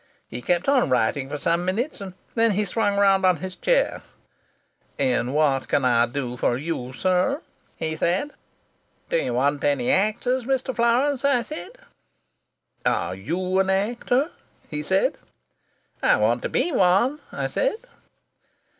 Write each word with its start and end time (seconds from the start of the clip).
He 0.27 0.41
kept 0.41 0.67
on 0.67 0.89
writing 0.89 1.29
for 1.29 1.37
some 1.37 1.63
minutes, 1.63 2.01
and 2.01 2.15
then 2.33 2.53
he 2.53 2.65
swung 2.65 2.97
round 2.97 3.23
on 3.23 3.37
his 3.37 3.55
chair. 3.55 4.01
"'And 4.97 5.31
what 5.35 5.67
can 5.67 5.85
I 5.85 6.07
do 6.07 6.35
for 6.37 6.57
you, 6.57 6.91
sir?' 6.91 7.43
he 7.77 7.95
said. 7.95 8.31
"'Do 9.11 9.17
you 9.21 9.35
want 9.35 9.63
any 9.63 9.91
actors, 9.91 10.45
Mr. 10.45 10.75
Florance?' 10.75 11.23
I 11.23 11.43
said. 11.43 11.73
"'Are 12.83 13.13
you 13.13 13.59
an 13.59 13.69
actor?' 13.69 14.31
he 14.71 14.81
said. 14.81 15.17
"'I 16.01 16.15
want 16.15 16.41
to 16.41 16.49
be 16.49 16.71
one,' 16.71 17.19
I 17.31 17.45
said. 17.45 17.75